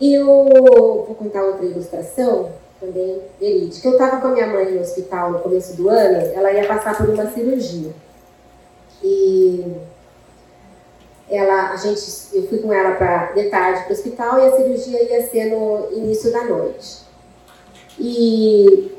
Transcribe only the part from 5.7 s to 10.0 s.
do ano, ela ia passar por uma cirurgia. E